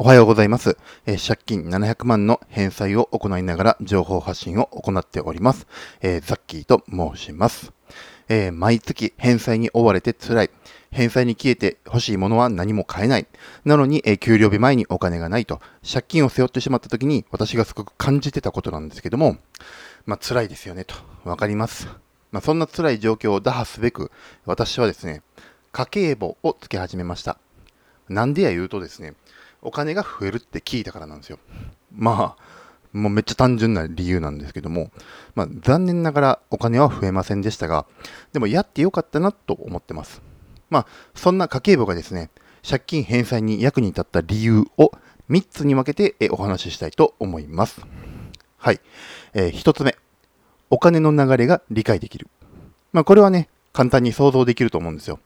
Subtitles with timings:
[0.00, 0.76] おはようございます。
[1.06, 5.66] えー借金700万の返済を行いながら情報発信を行っております。
[6.00, 7.72] えーザッキーと申します。
[8.28, 10.50] えー毎月返済に追われて辛い。
[10.92, 13.26] 返済に消えて欲しいものは何も買えない。
[13.64, 19.38] なのに、えー給料日前にお金がないと、借金を背負ってしまった時に私がすごく感じてたことなんですけども、
[20.06, 20.94] まあ辛いですよねと。
[21.24, 21.88] わかります。
[22.30, 24.12] まあそんな辛い状況を打破すべく、
[24.46, 25.22] 私はですね、
[25.72, 27.36] 家計簿をつけ始めました。
[28.08, 29.14] なんでや言うとですね、
[29.62, 31.38] お金が増えるって聞いたからなんですよ。
[31.92, 32.42] まあ、
[32.92, 34.90] もうめっちゃ単純な理由なんですけども、
[35.34, 37.86] まあ残念ながらお金は増えませんでしたが、
[38.32, 40.22] でもやってよかったなと思ってます。
[40.70, 42.30] まあ、そんな家計簿がですね、
[42.68, 44.92] 借金返済に役に立った理由を
[45.30, 47.80] 3つに分けてお話ししたいと思います。
[48.56, 48.80] はい。
[49.34, 49.96] えー1つ目。
[50.70, 52.28] お金の流れが理解できる。
[52.92, 55.18] まあ、これはね、簡単に想像できると思うんですよ。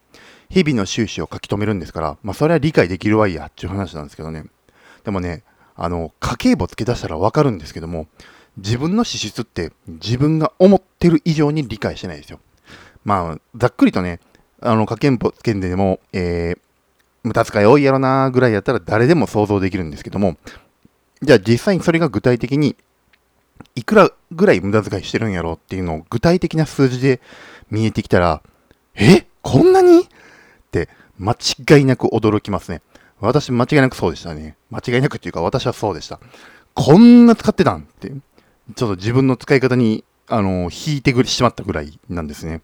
[0.52, 4.45] 日々の収支を書き留めるんですから、まあ、それは理解できるわいやっていう話なんですけどね。
[5.02, 5.45] でもね、
[5.75, 8.06] あの、家計簿つけ出したらわかるんですけども、
[8.59, 12.39] 自分の支出って自分が思ってる以上に理解してないですよ。
[13.03, 14.20] まあ、ざっくりとね、
[14.61, 16.59] あの、家計簿つけんでも、えー、
[17.22, 20.37] 無駄遣い多いやろなぐらいやったら誰でも想像できるんですけども、
[21.22, 22.77] じゃあ実際にそれが具体的に
[23.75, 27.22] いくらぐらい無駄遣いしてるんやろうっていうのを具体的な数字で
[27.70, 28.42] 見えてきたら、
[28.94, 29.25] え？
[29.41, 30.09] こんなに？
[31.19, 32.83] 間違いなく驚きますね。
[33.20, 34.56] 私間違いなくそうでしたね。
[34.70, 36.19] 間違いなくっていうか私はそうでした。
[36.75, 38.11] こんな使ってたんって、
[38.75, 42.62] ちょっと自分の使い方に、あの、引いてくしまったぐらいなんですね。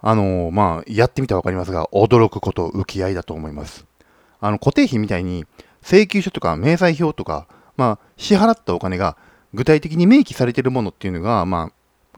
[0.00, 3.86] あの、まあ、やってみたらわかりますが、驚くこと、浮き合いだと思います。
[4.40, 5.46] あの、固定費みたいに、
[5.82, 9.16] 請求書とか明細表とか、まあ、支払ったお金が
[9.54, 11.72] 具体的に明記されてるものっていうのが、まあ、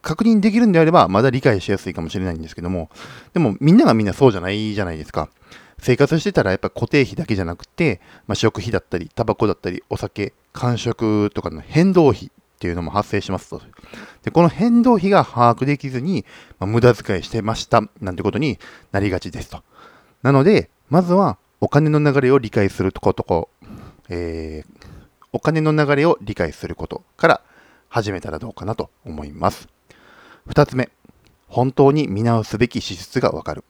[0.04, 2.90] 確認できるんであれば、まだ理解しやすいかもしれないんですけども、
[3.32, 5.30] でも、みんながみんなそうじゃないじゃないですか。
[5.78, 13.62] 生活してたら、やっぱ固定費だけじゃなくて、まあ、食費だったり、タバコだったり、お酒、間食とかの変動費っていうのも発生しますと。
[14.22, 16.24] で、この変動費が把握できずに、
[16.58, 18.58] まあ、無駄遣いしてました、なんてことに
[18.92, 19.62] なりがちですと。
[20.22, 23.48] なので、まずは、お金の流れを理解するとことこ、
[24.10, 24.86] えー、
[25.32, 27.40] お金の流れを理解することから
[27.88, 29.73] 始めたらどうかなと思います。
[30.46, 30.90] 二つ目、
[31.48, 33.64] 本当に見直すべき支出がわかる。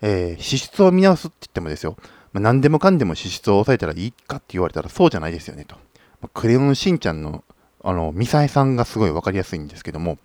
[0.00, 1.96] えー支出を見直すって言ってもですよ、
[2.32, 5.76] まあ、何でもかんでも支出を抑えたらいいかって言われたらそうじゃないですよねと。
[6.20, 7.44] まあクレヨンしんちゃんの
[7.84, 10.18] あの、ミサエさんがすごいわかりやすいんですけども、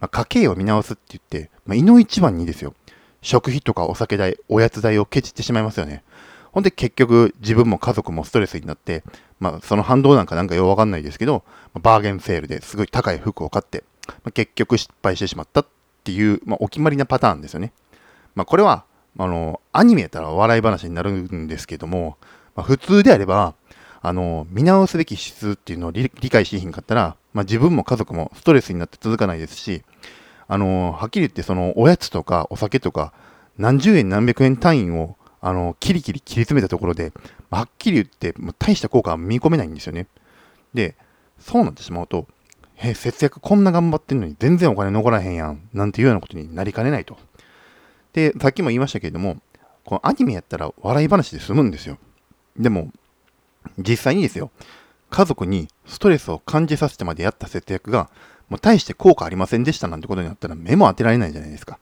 [0.00, 2.74] まあ、家計を見直すって言って、まあ、胃の一番にですよ、
[3.20, 6.02] 食費とかお酒代、おやつ代をケチってしまいますよね。
[6.52, 9.04] ほんで結局自分も家族もストレスになって、
[9.40, 11.44] まあその反動なんかなんかようわかんないですけど、
[11.80, 15.66] バーゲンセールですごい高い服を買って、まあ、結局失敗してしまったっ
[16.04, 17.72] ていう、まあお決まりなパターンですよね。
[18.34, 18.84] まあこれは、
[19.18, 22.16] あの、アニメやったら笑い話になるんですけども、
[22.56, 23.54] まあ、普通であれば、
[24.00, 29.82] あの、見直すべき質っていうのを理解しひんかったら、まあ自分も家族もストレスになって続かないですし、
[30.48, 33.12] あの、はっきり言ってそのおやつとかお酒とか
[33.56, 37.12] 何十円何百円単位をあの、キリキリ切り詰めたところで、
[37.50, 40.06] まはっきり言って、も大した効果は見込めないんですよね。
[40.72, 40.96] で、
[41.40, 42.28] そうなってしまうと、
[42.84, 47.16] え、節約こんな頑張ってんのに全然お金残らへんやん、なんていうようなことになりかねないと。
[48.12, 49.38] で、さっきも言いましたけれども、
[49.84, 51.96] このアニメやったら笑い話で済むんですよ。
[52.56, 52.90] でも、
[53.78, 54.50] 実際にですよ、
[55.10, 58.10] 家族にストレスを感じさせてまでやった節約が、
[58.48, 61.78] もう大して効果ありませんでしたなんてことになったら目も当てられないじゃないですか。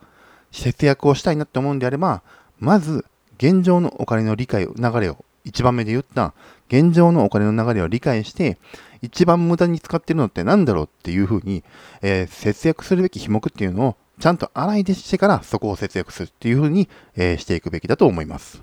[0.53, 2.23] 節約をしたいなって思うんであれば、
[2.59, 3.07] まず、
[3.39, 6.35] 現状のお金の理解、流れを、一番目で言った、
[6.69, 8.59] 現状のお金の流れを理解して、
[9.03, 11.65] 一番無駄に使ってるのって何だろうっていうふうに、
[12.03, 18.63] えー節約するべき費目っていうのを、ちゃんと洗い出してからそこを節約するっていうふうに、えーしていくべきだと思います。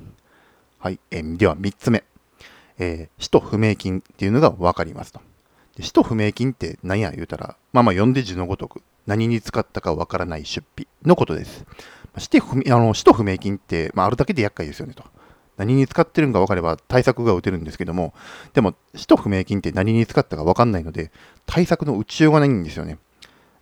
[0.79, 0.99] はい。
[1.11, 2.03] えーでは、三つ目。
[2.77, 5.21] えー使途不明金っていうのが分かりますと。
[5.75, 11.65] で使途不明金って何や言うたら、まあまあ読んで字のごとく、何に使ったか分からない出費のことです。
[12.17, 15.03] 使途不明あの使途不明金って、まあ、あるだけで厄介ですよねと。
[15.57, 18.13] 何に使ってるのか分かれば対策が打てるんですけども、
[18.53, 21.11] でも、使途不明金って何に使ったか分かんないので、
[21.45, 22.99] 対策の打ちようがないんですよね。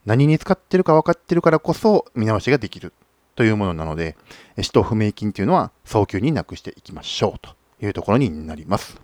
[0.05, 2.93] 何に使ってるか分かってるからこそ見直しができる
[3.35, 4.15] というものなので、
[4.61, 8.99] 使途不明金というのは早急になくしていきましょうというところになります。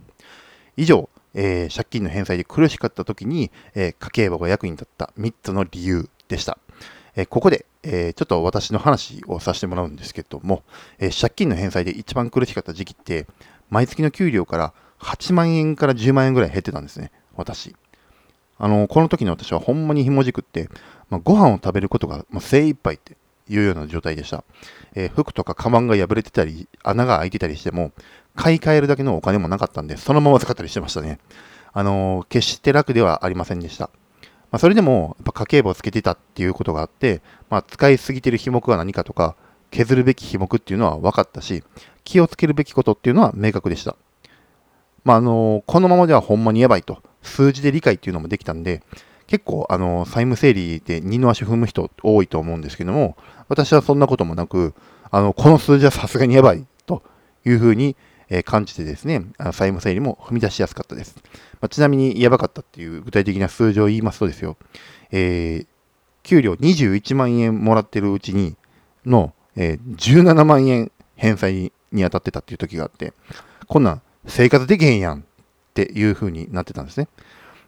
[0.78, 6.58] 以上、えー借金の返済で苦しかった時に、えー家計簿が役に立った3つの理由でした。
[7.16, 10.64] えーここで、えーちょっと私の話をさせてもらうんですけども、
[11.00, 13.28] えー借金の返済で一番苦しかった時期って、
[13.70, 17.76] 毎月の給料から8万円から10万円ぐらい減ってたんですね、私。
[18.58, 20.70] あの、この時の私はほんまにひもじくって、
[21.10, 23.18] まあ、ご飯を食べることが、ま、精一杯って
[23.50, 24.44] いうような状態でした。
[24.94, 27.92] えー服とかカバンが破れてたり、穴が開いてたりしても、
[28.36, 31.20] 買い替えるだけのお金もなかったんで、そのまま使ったりしてましたね。
[31.74, 33.90] あの、決して楽ではありませんでした。
[34.52, 39.36] まあ、それでも、やっぱ家計簿をつけてたっていうことがあって、まあ、使いすぎてる費目は何かとか、
[39.72, 41.64] 削るべき費目っていうのは分かったし、
[42.04, 43.96] 気をつけるべきことっていうのは明確でした。
[45.06, 48.84] まあ、あの、このままではほんまにやばいと、数字で理解っていうのもできたんで、
[49.28, 53.16] 結構、あの、債務整理で二の足踏む人多いと思うんですけども、
[53.48, 54.74] 私はそんなこともなく、
[55.10, 57.02] あの、この数字はさすがにやばいと
[57.46, 57.96] いうふうに、
[58.34, 61.18] え感じてですね、債務整理も踏み出しやすかったです。
[61.60, 64.56] まあ、ちなみにやばかったっていう具体的な数字を言いますとですよ、
[65.12, 65.68] えー、
[66.24, 68.56] 給料21万円もらってるうちに
[69.06, 73.12] の、えー、17万円返済に当たってたっていう時があって、
[73.68, 75.24] こんなん生活できへんやんっ
[75.74, 77.10] ていう風になってたんですね。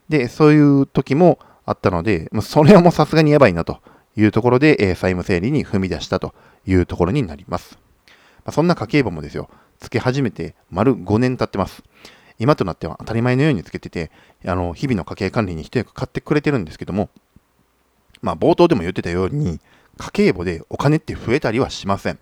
[0.07, 3.79] で、そういう時もあったので、それはもうさすがにやばいなと
[4.15, 6.33] いうところで、えー、債務整理に踏み出したと
[6.65, 7.77] いうところになります。
[8.45, 9.49] まあ、そんな家計簿もですよ、
[9.83, 11.83] つけ始めて丸5年経ってます。
[12.39, 14.09] 今となっては当たり前のようにつけてて、
[14.45, 17.09] あの、日々の家計管理に一役買ってくれてるんですけども、
[18.21, 19.59] まあ、冒頭でも言ってたように、
[19.97, 22.19] 家計簿でお金って増えたりはしません。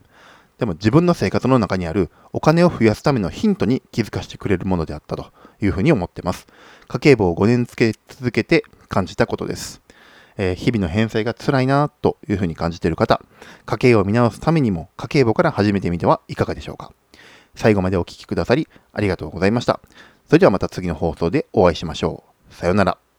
[0.58, 6.48] でも自分の生活の中にあるお金を増やすためのヒントに気づかせてくれるものであったというふうに思ってます。
[6.88, 9.81] 家計簿を5年つけ続けて感じたことです。
[10.38, 13.22] えー、日々の返済が辛いなというふうに感じている方、
[13.66, 16.94] 家計を見直すためにも家計簿から始めてみてはいかがでしょうか。
[17.56, 19.80] 最後までお聴きくださりありがとうございました。
[20.27, 22.53] それではまた次の放送でお会いしましょう。
[22.53, 23.11] さようなら。